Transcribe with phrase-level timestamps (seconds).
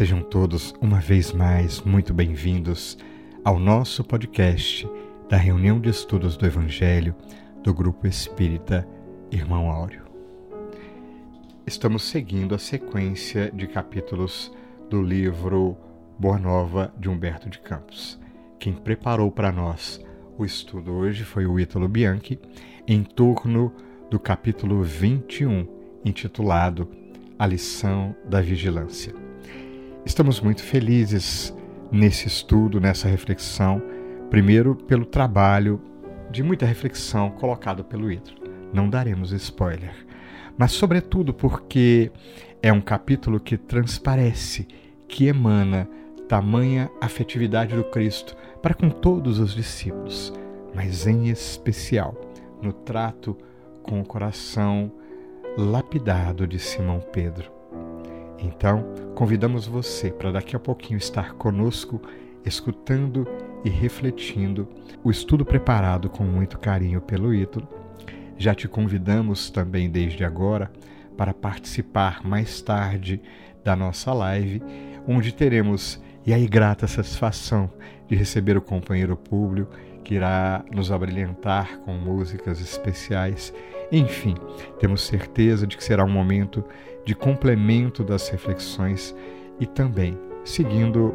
[0.00, 2.96] Sejam todos, uma vez mais, muito bem-vindos
[3.44, 4.88] ao nosso podcast
[5.28, 7.14] da reunião de estudos do Evangelho
[7.62, 8.88] do Grupo Espírita
[9.30, 10.04] Irmão Áureo.
[11.66, 14.50] Estamos seguindo a sequência de capítulos
[14.88, 15.76] do livro
[16.18, 18.18] Boa Nova de Humberto de Campos.
[18.58, 20.02] Quem preparou para nós
[20.38, 22.40] o estudo hoje foi o Ítalo Bianchi,
[22.88, 23.70] em torno
[24.10, 25.68] do capítulo 21,
[26.06, 26.88] intitulado
[27.38, 29.29] A Lição da Vigilância.
[30.04, 31.54] Estamos muito felizes
[31.92, 33.82] nesse estudo, nessa reflexão,
[34.30, 35.80] primeiro pelo trabalho
[36.30, 38.34] de muita reflexão colocado pelo Hidro.
[38.72, 39.94] Não daremos spoiler,
[40.56, 42.10] mas sobretudo porque
[42.62, 44.66] é um capítulo que transparece,
[45.06, 45.86] que emana
[46.26, 50.32] tamanha afetividade do Cristo para com todos os discípulos,
[50.74, 52.14] mas em especial
[52.62, 53.36] no trato
[53.82, 54.90] com o coração
[55.58, 57.59] lapidado de Simão Pedro
[58.42, 62.00] então, convidamos você para daqui a pouquinho estar conosco,
[62.44, 63.26] escutando
[63.64, 64.68] e refletindo
[65.04, 67.68] o estudo preparado com muito carinho pelo Ítalo.
[68.38, 70.70] Já te convidamos também desde agora
[71.16, 73.20] para participar mais tarde
[73.62, 74.62] da nossa live,
[75.06, 77.70] onde teremos e aí grata satisfação
[78.08, 79.68] de receber o companheiro Públio,
[80.02, 83.52] que irá nos abrilhantar com músicas especiais.
[83.92, 84.34] Enfim,
[84.78, 86.64] temos certeza de que será um momento
[87.04, 89.14] de complemento das reflexões
[89.58, 91.14] e também seguindo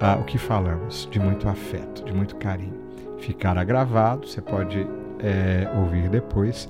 [0.00, 2.80] ah, o que falamos, de muito afeto, de muito carinho.
[3.18, 4.86] Ficará gravado, você pode
[5.18, 6.68] é, ouvir depois,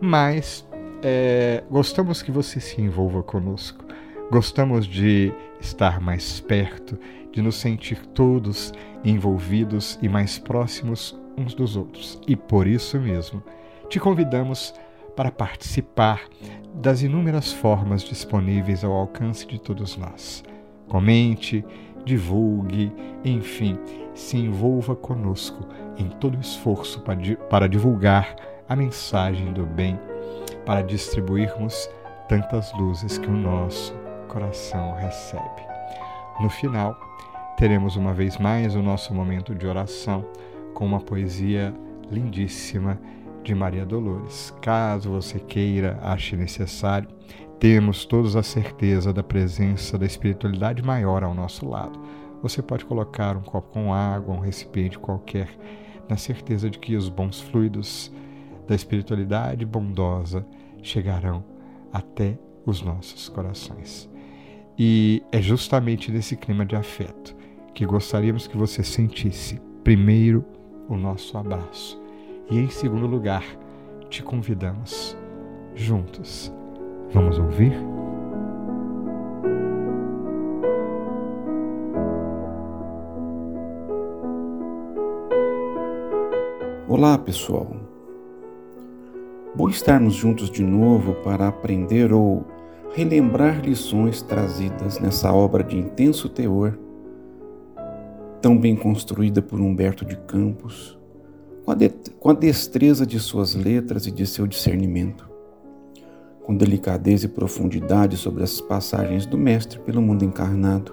[0.00, 0.66] mas
[1.02, 3.84] é, gostamos que você se envolva conosco,
[4.30, 6.98] gostamos de estar mais perto,
[7.30, 8.72] de nos sentir todos
[9.04, 12.20] envolvidos e mais próximos uns dos outros.
[12.26, 13.42] E por isso mesmo,
[13.88, 14.74] te convidamos
[15.16, 16.22] para participar
[16.74, 20.42] das inúmeras formas disponíveis ao alcance de todos nós.
[20.88, 21.64] Comente,
[22.04, 22.92] divulgue,
[23.24, 23.78] enfim,
[24.14, 27.02] se envolva conosco em todo o esforço
[27.48, 28.34] para divulgar
[28.68, 29.98] a mensagem do bem,
[30.64, 31.88] para distribuirmos
[32.28, 33.94] tantas luzes que o nosso
[34.28, 35.62] coração recebe.
[36.40, 36.96] No final,
[37.56, 40.24] teremos uma vez mais o nosso momento de oração
[40.74, 41.74] com uma poesia
[42.10, 42.98] lindíssima
[43.42, 44.54] de Maria Dolores.
[44.60, 47.08] Caso você queira, ache necessário,
[47.58, 52.00] temos todos a certeza da presença da espiritualidade maior ao nosso lado.
[52.42, 55.48] Você pode colocar um copo com água, um recipiente qualquer,
[56.08, 58.12] na certeza de que os bons fluidos
[58.66, 60.44] da espiritualidade bondosa
[60.82, 61.44] chegarão
[61.92, 64.10] até os nossos corações.
[64.78, 67.36] E é justamente nesse clima de afeto
[67.74, 70.44] que gostaríamos que você sentisse, primeiro,
[70.88, 72.01] o nosso abraço
[72.52, 73.42] e, em segundo lugar,
[74.10, 75.16] te convidamos
[75.74, 76.52] juntos.
[77.10, 77.72] Vamos ouvir?
[86.86, 87.74] Olá, pessoal.
[89.54, 92.44] Bom estarmos juntos de novo para aprender ou
[92.94, 96.78] relembrar lições trazidas nessa obra de intenso teor,
[98.42, 101.00] tão bem construída por Humberto de Campos
[102.18, 105.28] com a destreza de suas letras e de seu discernimento,
[106.42, 110.92] com delicadeza e profundidade sobre as passagens do Mestre pelo mundo encarnado,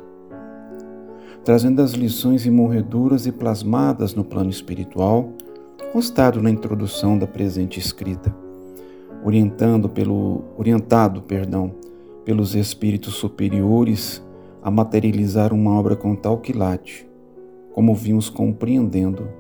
[1.43, 5.33] trazendo as lições imorredoras e plasmadas no plano espiritual,
[5.91, 8.35] constado na introdução da presente escrita,
[9.25, 11.73] orientando pelo, orientado perdão,
[12.23, 14.23] pelos espíritos superiores
[14.61, 17.09] a materializar uma obra com tal quilate,
[17.73, 19.38] como vimos compreendendo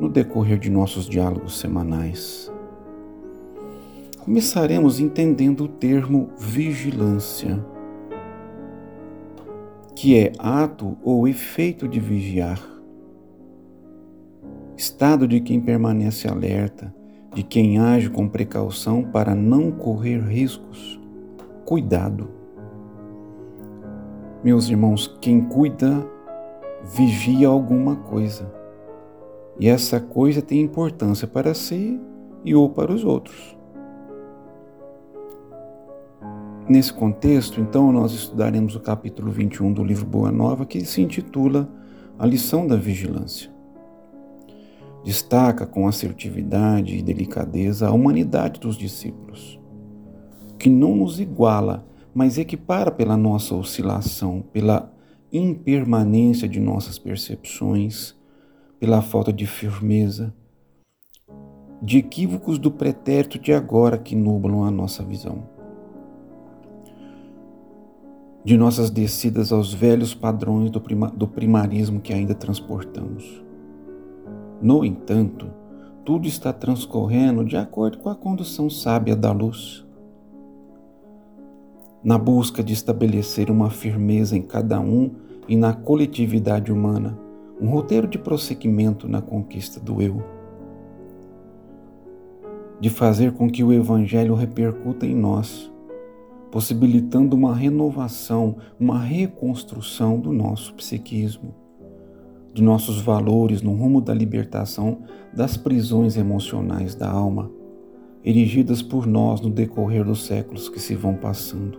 [0.00, 2.50] no decorrer de nossos diálogos semanais.
[4.20, 7.64] Começaremos entendendo o termo vigilância,
[9.94, 12.60] que é ato ou efeito de vigiar,
[14.76, 16.94] estado de quem permanece alerta,
[17.34, 20.98] de quem age com precaução para não correr riscos.
[21.66, 22.30] Cuidado.
[24.42, 26.04] Meus irmãos, quem cuida
[26.96, 28.59] vigia alguma coisa.
[29.60, 32.00] E essa coisa tem importância para si
[32.42, 33.54] e ou para os outros.
[36.66, 41.68] Nesse contexto, então, nós estudaremos o capítulo 21 do livro Boa Nova, que se intitula
[42.18, 43.50] A Lição da Vigilância.
[45.04, 49.60] Destaca com assertividade e delicadeza a humanidade dos discípulos,
[50.58, 54.90] que não nos iguala, mas equipara pela nossa oscilação, pela
[55.30, 58.18] impermanência de nossas percepções
[58.80, 60.34] pela falta de firmeza,
[61.80, 65.60] de equívocos do pretérito de agora que nublam a nossa visão.
[68.44, 73.42] de nossas descidas aos velhos padrões do, prima, do primarismo que ainda transportamos.
[74.60, 75.50] No entanto,
[76.04, 79.86] tudo está transcorrendo de acordo com a condução sábia da luz.
[82.02, 85.10] Na busca de estabelecer uma firmeza em cada um
[85.46, 87.18] e na coletividade humana,
[87.60, 90.22] um roteiro de prosseguimento na conquista do eu.
[92.80, 95.70] De fazer com que o Evangelho repercuta em nós,
[96.50, 101.54] possibilitando uma renovação, uma reconstrução do nosso psiquismo,
[102.54, 105.02] de nossos valores no rumo da libertação
[105.32, 107.50] das prisões emocionais da alma,
[108.24, 111.78] erigidas por nós no decorrer dos séculos que se vão passando.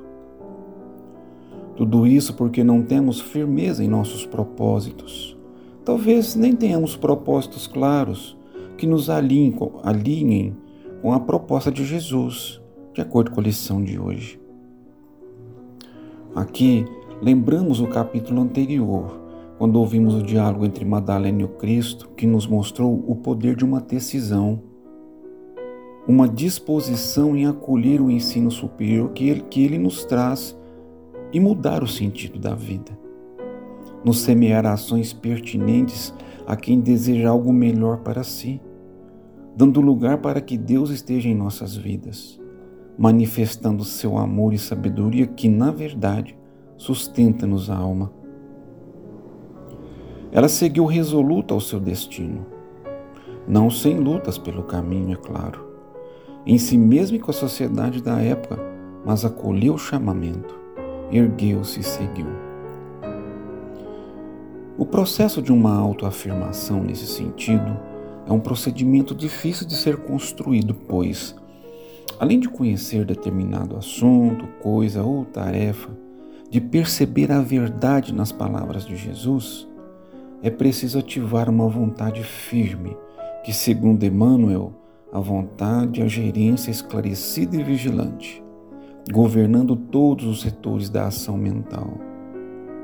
[1.75, 5.40] Tudo isso porque não temos firmeza em nossos propósitos.
[5.83, 8.37] Talvez nem tenhamos propósitos claros
[8.77, 10.55] que nos alinhem,
[11.01, 12.61] com a proposta de Jesus,
[12.93, 14.39] de acordo com a lição de hoje.
[16.35, 16.85] Aqui,
[17.21, 19.19] lembramos o capítulo anterior,
[19.57, 23.65] quando ouvimos o diálogo entre Madalena e o Cristo, que nos mostrou o poder de
[23.65, 24.61] uma decisão,
[26.07, 30.57] uma disposição em acolher o ensino superior que ele, que ele nos traz
[31.33, 33.00] e mudar o sentido da vida.
[34.03, 36.13] Nos semear ações pertinentes
[36.47, 38.59] a quem deseja algo melhor para si,
[39.55, 42.39] dando lugar para que Deus esteja em nossas vidas,
[42.97, 46.37] manifestando seu amor e sabedoria que, na verdade,
[46.77, 48.11] sustenta-nos a alma.
[50.31, 52.45] Ela seguiu resoluta ao seu destino,
[53.47, 55.67] não sem lutas pelo caminho, é claro,
[56.45, 58.57] em si mesma e com a sociedade da época,
[59.05, 60.59] mas acolheu o chamamento,
[61.11, 62.50] ergueu-se e seguiu.
[64.81, 67.79] O processo de uma autoafirmação nesse sentido
[68.25, 71.35] é um procedimento difícil de ser construído, pois,
[72.19, 75.91] além de conhecer determinado assunto, coisa ou tarefa,
[76.49, 79.67] de perceber a verdade nas palavras de Jesus,
[80.41, 82.97] é preciso ativar uma vontade firme,
[83.43, 84.73] que, segundo Emmanuel,
[85.13, 88.43] a vontade, a gerência esclarecida e vigilante,
[89.13, 92.10] governando todos os setores da ação mental,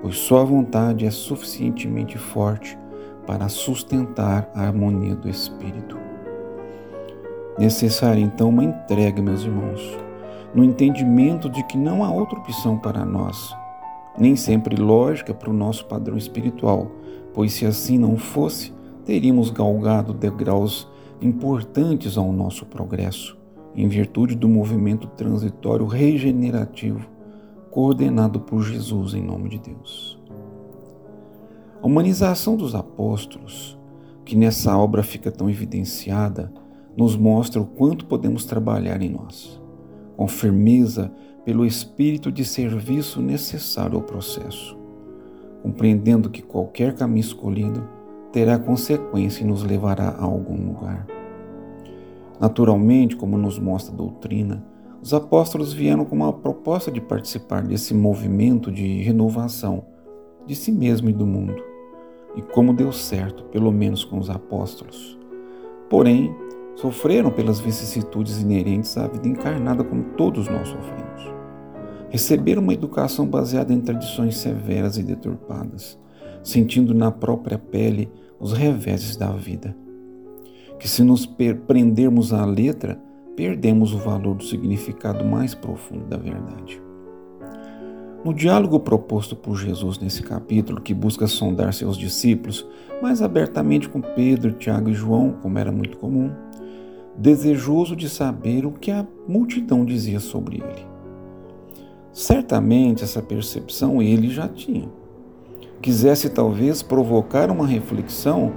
[0.01, 2.77] pois só a vontade é suficientemente forte
[3.25, 5.97] para sustentar a harmonia do espírito.
[7.57, 9.81] Necessária então uma entrega, meus irmãos,
[10.53, 13.55] no entendimento de que não há outra opção para nós,
[14.17, 16.91] nem sempre lógica para o nosso padrão espiritual,
[17.33, 18.73] pois se assim não fosse,
[19.05, 20.87] teríamos galgado degraus
[21.21, 23.37] importantes ao nosso progresso,
[23.75, 27.16] em virtude do movimento transitório regenerativo
[27.77, 30.19] coordenado por Jesus em nome de Deus.
[31.79, 33.77] A humanização dos apóstolos,
[34.25, 36.51] que nessa obra fica tão evidenciada,
[36.97, 39.61] nos mostra o quanto podemos trabalhar em nós,
[40.15, 41.11] com firmeza
[41.45, 44.75] pelo espírito de serviço necessário ao processo
[45.61, 47.87] compreendendo que qualquer caminho escolhido
[48.31, 51.05] terá consequência e nos levará a algum lugar.
[52.39, 54.63] Naturalmente, como nos mostra a doutrina,
[55.01, 59.85] os apóstolos vieram com uma proposta de participar desse movimento de renovação
[60.45, 61.55] de si mesmo e do mundo.
[62.35, 65.17] E como deu certo, pelo menos com os apóstolos.
[65.89, 66.33] Porém,
[66.75, 71.37] sofreram pelas vicissitudes inerentes à vida encarnada como todos nós sofremos
[72.09, 75.99] receberam uma educação baseada em tradições severas e deturpadas,
[76.43, 79.75] sentindo na própria pele os reveses da vida.
[80.79, 83.01] Que se nos prendermos à letra,
[83.37, 86.81] perdemos o valor do significado mais profundo da verdade.
[88.25, 92.67] No diálogo proposto por Jesus nesse capítulo, que busca sondar seus discípulos
[92.99, 96.31] mais abertamente com Pedro, Tiago e João, como era muito comum,
[97.15, 100.87] desejoso de saber o que a multidão dizia sobre ele.
[102.11, 104.89] Certamente essa percepção ele já tinha.
[105.79, 108.51] Quisesse talvez provocar uma reflexão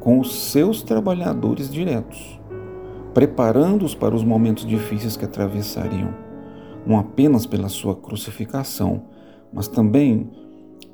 [0.00, 2.41] com os seus trabalhadores diretos,
[3.14, 6.14] preparando-os para os momentos difíceis que atravessariam,
[6.86, 9.04] não apenas pela sua crucificação,
[9.52, 10.30] mas também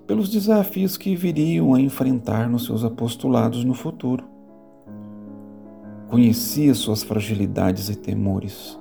[0.07, 4.25] pelos desafios que viriam a enfrentar nos seus apostolados no futuro.
[6.09, 8.79] Conhecia suas fragilidades e temores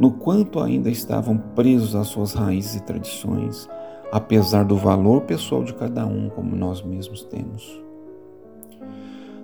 [0.00, 3.68] no quanto ainda estavam presos às suas raízes e tradições,
[4.10, 7.78] apesar do valor pessoal de cada um, como nós mesmos temos.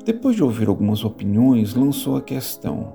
[0.02, 2.94] Depois de ouvir algumas opiniões, lançou a questão: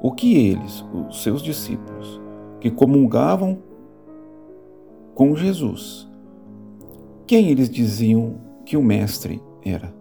[0.00, 2.20] o que eles, os seus discípulos,
[2.58, 3.58] que comungavam
[5.14, 6.08] com Jesus,
[7.26, 9.94] quem eles diziam que o Mestre era?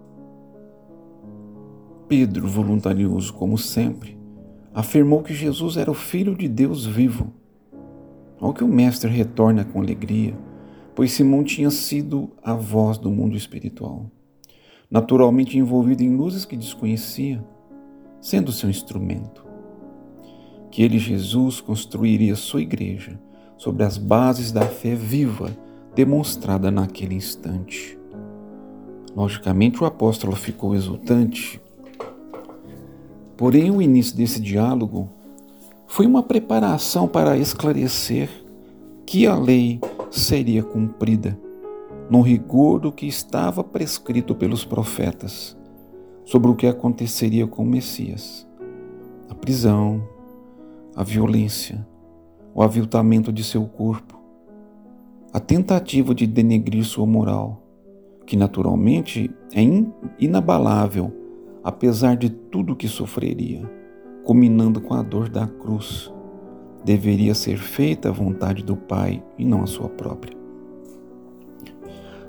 [2.07, 4.17] Pedro, voluntarioso como sempre,
[4.73, 7.33] afirmou que Jesus era o Filho de Deus vivo.
[8.39, 10.33] Ao que o Mestre retorna com alegria,
[10.95, 14.09] pois Simão tinha sido a voz do mundo espiritual,
[14.89, 17.45] naturalmente envolvido em luzes que desconhecia,
[18.21, 19.48] sendo seu instrumento.
[20.71, 23.19] Que ele, Jesus, construiria sua igreja
[23.57, 25.55] sobre as bases da fé viva
[25.95, 27.97] demonstrada naquele instante.
[29.15, 31.59] Logicamente, o apóstolo ficou exultante.
[33.35, 35.09] Porém, o início desse diálogo
[35.87, 38.29] foi uma preparação para esclarecer
[39.05, 41.37] que a lei seria cumprida
[42.09, 45.57] no rigor do que estava prescrito pelos profetas
[46.25, 48.47] sobre o que aconteceria com o Messias:
[49.27, 50.07] a prisão,
[50.99, 51.87] a violência,
[52.53, 54.19] o aviltamento de seu corpo,
[55.31, 57.63] a tentativa de denegrir sua moral,
[58.25, 59.61] que naturalmente é
[60.19, 61.09] inabalável
[61.63, 63.61] apesar de tudo que sofreria,
[64.25, 66.13] culminando com a dor da cruz.
[66.83, 70.35] Deveria ser feita a vontade do Pai e não a sua própria.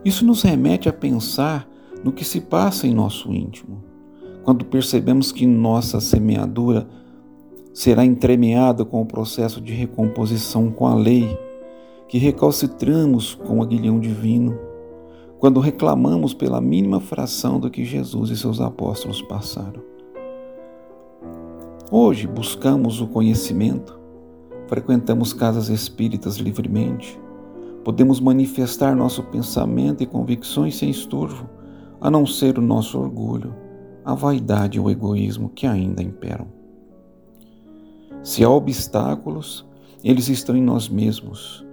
[0.04, 1.68] Isso nos remete a pensar
[2.04, 3.82] no que se passa em nosso íntimo,
[4.44, 6.86] quando percebemos que nossa semeadura
[7.72, 11.38] será entremeada com o processo de recomposição com a lei,
[12.08, 14.58] que recalcitramos com o aguilhão divino,
[15.38, 19.82] quando reclamamos pela mínima fração do que Jesus e seus apóstolos passaram.
[21.90, 23.98] Hoje buscamos o conhecimento,
[24.66, 27.18] frequentamos casas espíritas livremente,
[27.84, 31.48] podemos manifestar nosso pensamento e convicções sem estorvo,
[32.00, 33.54] a não ser o nosso orgulho,
[34.04, 36.59] a vaidade e o egoísmo que ainda imperam.
[38.22, 39.66] Se há obstáculos,
[40.04, 41.66] eles estão em nós mesmos,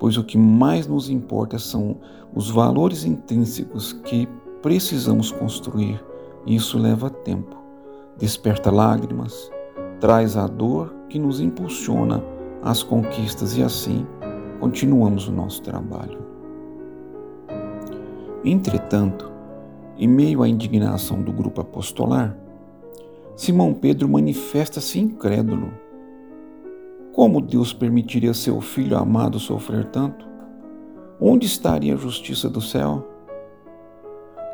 [0.00, 1.96] pois o que mais nos importa são
[2.34, 4.28] os valores intrínsecos que
[4.60, 6.04] precisamos construir,
[6.44, 7.56] e isso leva tempo,
[8.18, 9.48] desperta lágrimas,
[10.00, 12.20] traz a dor que nos impulsiona
[12.62, 14.04] às conquistas e assim
[14.58, 16.18] continuamos o nosso trabalho.
[18.44, 19.30] Entretanto,
[19.96, 22.36] em meio à indignação do grupo apostolar,
[23.36, 25.70] Simão Pedro manifesta-se incrédulo
[27.12, 30.26] como Deus permitiria seu filho amado sofrer tanto?
[31.20, 33.06] Onde estaria a justiça do céu?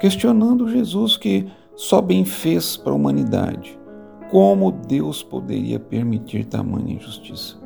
[0.00, 3.78] Questionando Jesus que só bem fez para a humanidade,
[4.30, 7.56] como Deus poderia permitir tamanha injustiça?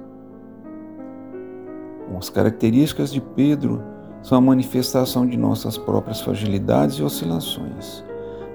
[2.09, 3.83] Bom, as características de Pedro
[4.23, 8.05] são a manifestação de nossas próprias fragilidades e oscilações,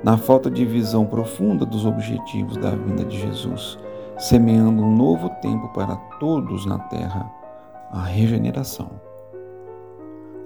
[0.03, 3.77] na falta de visão profunda dos objetivos da vinda de Jesus
[4.17, 7.31] semeando um novo tempo para todos na terra,
[7.91, 8.89] a regeneração.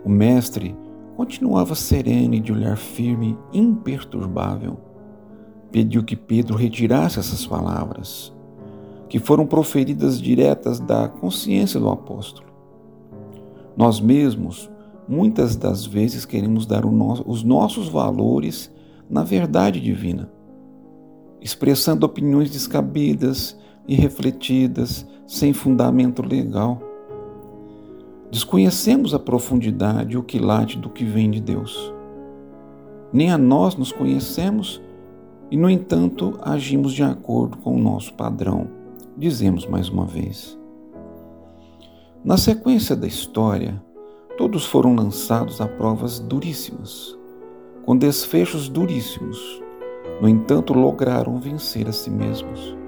[0.04, 0.76] O Mestre
[1.16, 4.78] continuava sereno e de olhar firme, imperturbável.
[5.72, 8.34] Pediu que Pedro retirasse essas palavras,
[9.08, 12.48] que foram proferidas diretas da consciência do apóstolo.
[13.78, 14.70] Nós mesmos,
[15.08, 18.70] muitas das vezes, queremos dar os nossos valores
[19.10, 20.30] na verdade divina
[21.42, 23.58] expressando opiniões descabidas,
[23.92, 26.82] irrefletidas, sem fundamento legal.
[28.32, 31.94] Desconhecemos a profundidade e o quilate do que vem de Deus.
[33.12, 34.82] Nem a nós nos conhecemos
[35.52, 38.70] e, no entanto, agimos de acordo com o nosso padrão,
[39.18, 40.58] dizemos mais uma vez.
[42.24, 43.84] Na sequência da história,
[44.38, 47.18] todos foram lançados a provas duríssimas,
[47.86, 49.62] com desfechos duríssimos,
[50.22, 52.81] no entanto, lograram vencer a si mesmos.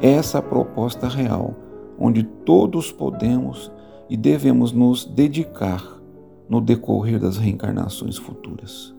[0.00, 1.54] Essa proposta real,
[1.98, 3.70] onde todos podemos
[4.08, 6.00] e devemos nos dedicar
[6.48, 8.94] no decorrer das reencarnações futuras.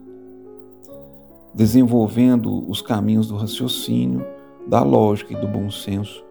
[1.53, 4.25] Desenvolvendo os caminhos do raciocínio,
[4.67, 6.23] da lógica e do bom senso,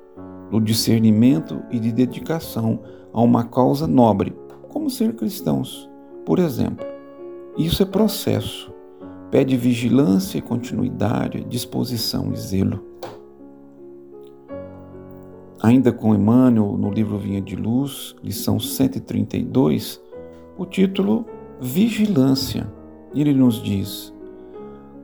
[0.51, 2.81] do discernimento e de dedicação
[3.13, 4.37] a uma causa nobre,
[4.69, 5.89] como ser cristãos,
[6.25, 6.87] por exemplo.
[7.57, 8.73] Isso é processo
[9.31, 12.83] pede vigilância continuidade, disposição e zelo.
[15.61, 20.00] Ainda com Emmanuel, no livro Vinha de Luz, lição 132,
[20.57, 21.27] o título
[21.61, 22.73] Vigilância.
[23.12, 24.15] Ele nos diz: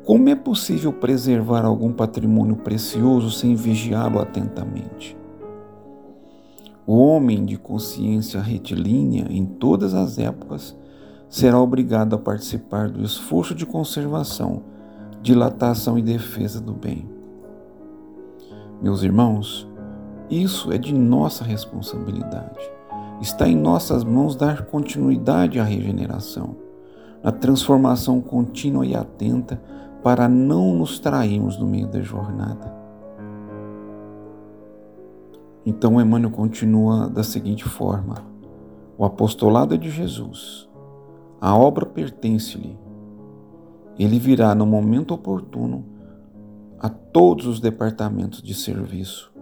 [0.05, 5.17] Como é possível preservar algum patrimônio precioso sem vigiá-lo atentamente?
[6.87, 10.77] O homem de consciência retilínea, em todas as épocas,
[11.29, 14.63] será obrigado a participar do esforço de conservação,
[15.21, 17.09] dilatação e defesa do bem.
[18.81, 19.67] Meus irmãos,
[20.31, 22.61] isso é de nossa responsabilidade.
[23.21, 26.57] Está em nossas mãos dar continuidade à regeneração,
[27.23, 29.61] na transformação contínua e atenta
[30.03, 32.75] para não nos trairmos no meio da jornada.
[35.65, 38.17] Então Emmanuel continua da seguinte forma:
[38.99, 40.69] o apostolado é de Jesus
[41.41, 42.79] A obra pertence-lhe.
[43.99, 45.85] Ele virá no momento oportuno
[46.79, 49.33] a todos os departamentos de serviço,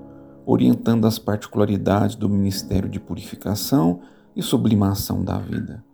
[0.45, 4.01] orientando as particularidades do ministério de purificação
[4.35, 5.85] e sublimação da vida.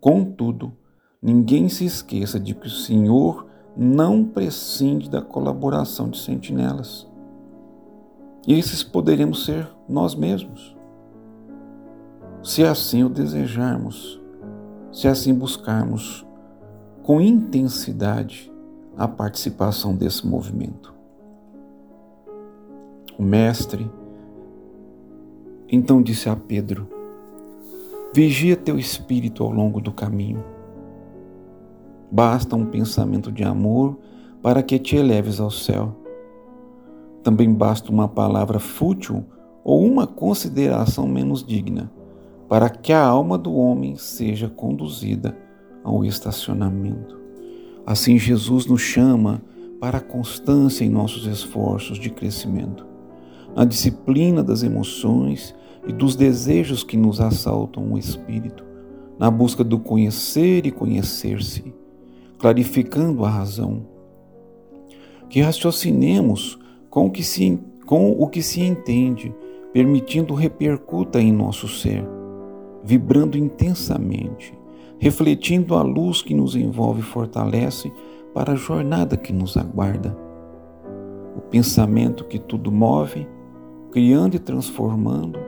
[0.00, 0.72] Contudo,
[1.20, 3.46] ninguém se esqueça de que o Senhor
[3.76, 7.06] não prescinde da colaboração de sentinelas.
[8.46, 10.76] E esses poderemos ser nós mesmos.
[12.42, 14.20] Se assim o desejarmos,
[14.92, 16.24] se assim buscarmos
[17.02, 18.52] com intensidade
[18.96, 20.95] a participação desse movimento.
[23.18, 23.90] O Mestre
[25.70, 26.88] então disse a Pedro:
[28.12, 30.44] Vigia teu espírito ao longo do caminho.
[32.10, 33.98] Basta um pensamento de amor
[34.42, 35.96] para que te eleves ao céu.
[37.22, 39.24] Também basta uma palavra fútil
[39.64, 41.90] ou uma consideração menos digna
[42.48, 45.36] para que a alma do homem seja conduzida
[45.82, 47.18] ao estacionamento.
[47.84, 49.42] Assim, Jesus nos chama
[49.80, 52.86] para a constância em nossos esforços de crescimento,
[53.56, 55.54] na disciplina das emoções
[55.88, 58.62] e dos desejos que nos assaltam o espírito,
[59.18, 61.72] na busca do conhecer e conhecer-se,
[62.38, 63.86] clarificando a razão.
[65.30, 66.58] Que raciocinemos
[66.90, 69.34] com o que se, com o que se entende,
[69.72, 72.06] permitindo repercuta em nosso ser,
[72.84, 74.52] vibrando intensamente,
[74.98, 77.90] refletindo a luz que nos envolve e fortalece
[78.34, 80.16] para a jornada que nos aguarda.
[81.34, 83.26] O pensamento que tudo move,
[83.90, 85.38] criando e transformando,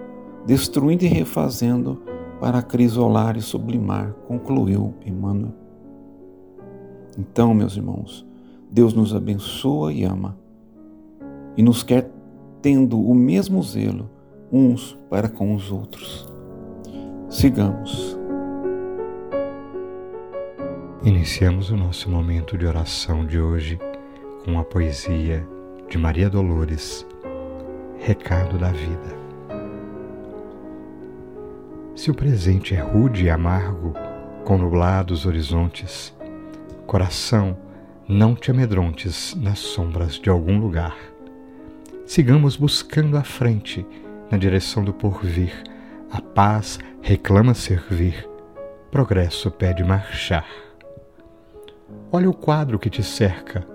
[0.47, 2.02] destruindo e refazendo
[2.40, 5.55] para acrisolar e sublimar, concluiu Emmanuel.
[7.18, 8.27] Então, meus irmãos,
[8.70, 10.38] Deus nos abençoa e ama,
[11.57, 12.11] e nos quer
[12.62, 14.11] tendo o mesmo zelo
[14.53, 16.29] uns para com os outros.
[17.29, 18.16] Sigamos.
[21.03, 23.79] Iniciamos o nosso momento de oração de hoje
[24.44, 25.46] com a poesia
[25.88, 27.07] de Maria Dolores,
[28.00, 29.18] Recado da Vida.
[31.94, 33.92] Se o presente é rude e amargo,
[34.44, 36.14] com nublados horizontes,
[36.87, 37.56] coração,
[38.08, 40.96] não te amedrontes nas sombras de algum lugar.
[42.06, 43.84] Sigamos buscando a frente,
[44.30, 45.62] na direção do porvir.
[46.11, 48.26] A paz reclama servir,
[48.90, 50.46] progresso pede marchar.
[52.11, 53.66] Olha o quadro que te cerca,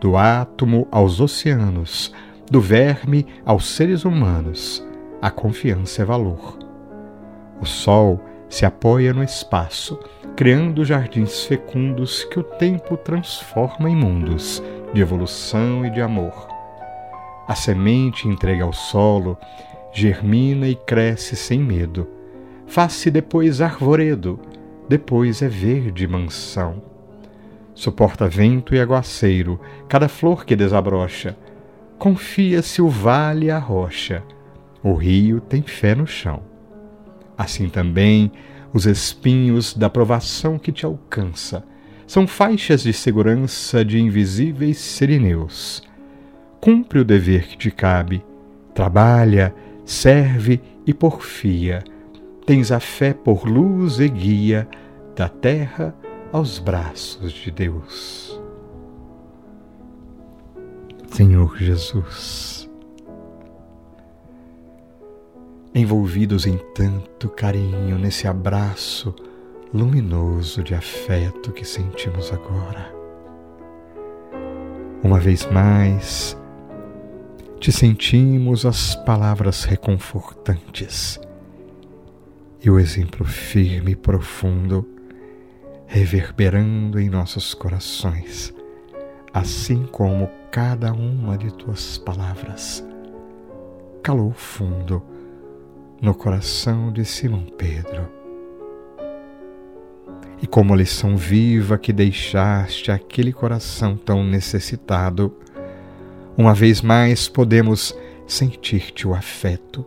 [0.00, 2.12] do átomo aos oceanos,
[2.52, 4.86] do verme aos seres humanos,
[5.20, 6.62] a confiança é valor
[7.62, 9.96] o sol se apoia no espaço,
[10.34, 14.60] criando jardins fecundos que o tempo transforma em mundos
[14.92, 16.48] de evolução e de amor.
[17.46, 19.38] A semente entregue ao solo
[19.92, 22.08] germina e cresce sem medo.
[22.66, 24.40] Faz-se depois arvoredo,
[24.88, 26.82] depois é verde mansão.
[27.74, 31.36] Suporta vento e aguaceiro, cada flor que desabrocha.
[32.02, 34.24] Confia-se o vale a rocha,
[34.82, 36.42] o rio tem fé no chão.
[37.38, 38.32] Assim também,
[38.72, 41.64] os espinhos da provação que te alcança
[42.04, 45.80] são faixas de segurança de invisíveis serineus.
[46.60, 48.24] Cumpre o dever que te cabe,
[48.74, 51.84] trabalha, serve e porfia.
[52.44, 54.68] Tens a fé por luz e guia
[55.14, 55.94] da terra
[56.32, 58.41] aos braços de Deus.
[61.12, 62.70] Senhor Jesus,
[65.74, 69.14] envolvidos em tanto carinho nesse abraço
[69.74, 72.94] luminoso de afeto que sentimos agora.
[75.02, 76.34] Uma vez mais,
[77.60, 81.20] te sentimos as palavras reconfortantes
[82.64, 84.88] e o exemplo firme e profundo
[85.86, 88.54] reverberando em nossos corações,
[89.32, 92.84] assim como cada uma de tuas palavras
[94.02, 95.02] calou fundo
[96.00, 98.08] no coração de Simão Pedro.
[100.42, 105.36] E como lição viva que deixaste aquele coração tão necessitado,
[106.36, 109.86] uma vez mais podemos sentir-te o afeto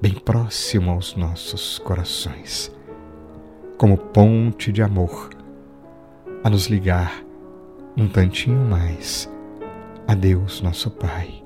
[0.00, 2.70] bem próximo aos nossos corações,
[3.78, 5.30] como ponte de amor
[6.44, 7.27] a nos ligar
[7.98, 9.28] um tantinho mais.
[10.06, 11.42] A Deus nosso Pai.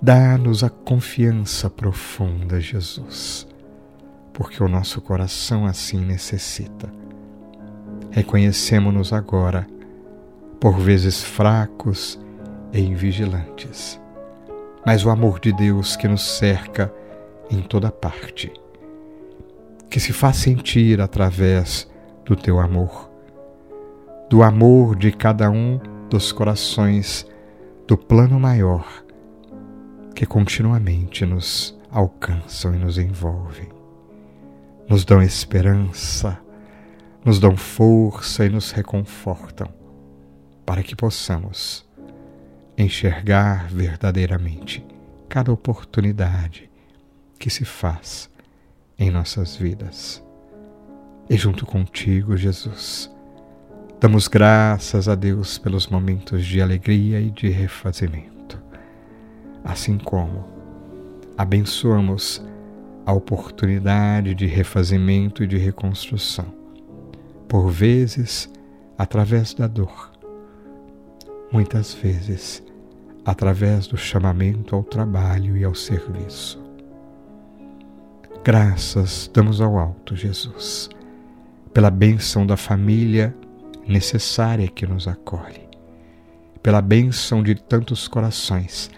[0.00, 3.46] Dá-nos a confiança profunda, Jesus,
[4.32, 6.90] porque o nosso coração assim necessita.
[8.10, 9.66] Reconhecemos-nos agora,
[10.58, 12.18] por vezes fracos
[12.72, 14.00] e invigilantes,
[14.86, 16.92] mas o amor de Deus que nos cerca
[17.50, 18.50] em toda parte,
[19.90, 21.88] que se faz sentir através
[22.24, 23.13] do teu amor,
[24.34, 25.78] do amor de cada um
[26.10, 27.24] dos corações
[27.86, 29.04] do plano maior
[30.12, 33.68] que continuamente nos alcançam e nos envolvem,
[34.88, 36.36] nos dão esperança,
[37.24, 39.68] nos dão força e nos reconfortam,
[40.66, 41.88] para que possamos
[42.76, 44.84] enxergar verdadeiramente
[45.28, 46.68] cada oportunidade
[47.38, 48.28] que se faz
[48.98, 50.20] em nossas vidas.
[51.30, 53.13] E junto contigo, Jesus,
[54.04, 58.62] damos graças a Deus pelos momentos de alegria e de refazimento,
[59.64, 60.44] assim como
[61.38, 62.44] abençoamos
[63.06, 66.44] a oportunidade de refazimento e de reconstrução,
[67.48, 68.52] por vezes
[68.98, 70.12] através da dor,
[71.50, 72.62] muitas vezes
[73.24, 76.62] através do chamamento ao trabalho e ao serviço.
[78.44, 80.90] Graças damos ao alto, Jesus,
[81.72, 83.34] pela bênção da família
[83.86, 85.68] necessária que nos acolhe,
[86.62, 88.90] pela bênção de tantos corações,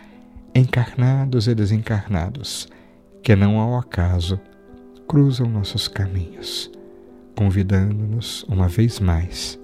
[0.55, 2.69] encarnados e desencarnados,
[3.23, 4.41] que não ao acaso
[5.09, 6.71] cruzam nossos caminhos,
[7.37, 9.59] convidando-nos uma vez mais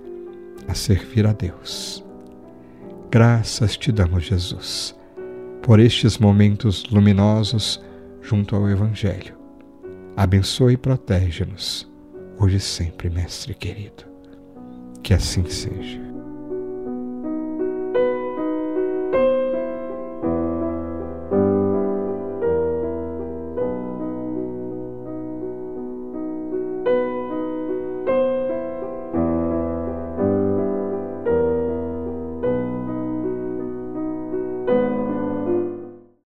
[0.68, 2.04] a servir a Deus.
[3.11, 4.94] Graças te damos, Jesus,
[5.62, 7.80] por estes momentos luminosos
[8.20, 9.42] junto ao Evangelho
[10.14, 11.90] Abençoe e protege-nos,
[12.38, 14.12] hoje e sempre, Mestre querido.
[15.02, 16.12] Que assim seja.